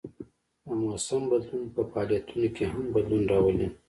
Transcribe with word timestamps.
د 0.65 0.67
موسم 0.81 1.21
بدلون 1.31 1.65
په 1.75 1.81
فعالیتونو 1.91 2.47
کې 2.55 2.63
هم 2.71 2.85
بدلون 2.95 3.23
راولي 3.31 3.67